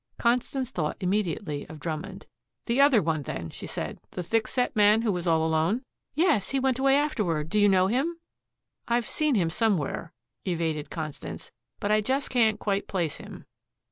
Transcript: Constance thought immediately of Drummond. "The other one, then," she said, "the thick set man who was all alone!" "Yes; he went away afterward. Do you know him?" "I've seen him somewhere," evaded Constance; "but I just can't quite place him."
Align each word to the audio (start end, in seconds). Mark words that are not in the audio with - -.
Constance 0.17 0.71
thought 0.71 0.97
immediately 0.99 1.67
of 1.69 1.79
Drummond. 1.79 2.25
"The 2.65 2.81
other 2.81 3.03
one, 3.03 3.21
then," 3.21 3.51
she 3.51 3.67
said, 3.67 3.99
"the 4.09 4.23
thick 4.23 4.47
set 4.47 4.75
man 4.75 5.03
who 5.03 5.11
was 5.11 5.27
all 5.27 5.45
alone!" 5.45 5.83
"Yes; 6.15 6.49
he 6.49 6.59
went 6.59 6.79
away 6.79 6.95
afterward. 6.97 7.49
Do 7.49 7.59
you 7.59 7.69
know 7.69 7.85
him?" 7.85 8.17
"I've 8.87 9.07
seen 9.07 9.35
him 9.35 9.51
somewhere," 9.51 10.11
evaded 10.43 10.89
Constance; 10.89 11.51
"but 11.79 11.91
I 11.91 12.01
just 12.01 12.31
can't 12.31 12.59
quite 12.59 12.87
place 12.87 13.17
him." 13.17 13.45